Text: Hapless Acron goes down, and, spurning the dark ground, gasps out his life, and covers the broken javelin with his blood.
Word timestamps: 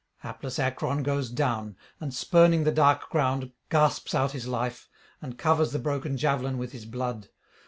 Hapless 0.21 0.57
Acron 0.57 1.03
goes 1.03 1.29
down, 1.29 1.75
and, 1.99 2.11
spurning 2.11 2.63
the 2.63 2.71
dark 2.71 3.11
ground, 3.11 3.51
gasps 3.69 4.15
out 4.15 4.31
his 4.31 4.47
life, 4.47 4.89
and 5.21 5.37
covers 5.37 5.73
the 5.73 5.77
broken 5.77 6.17
javelin 6.17 6.57
with 6.57 6.71
his 6.71 6.87
blood. 6.87 7.29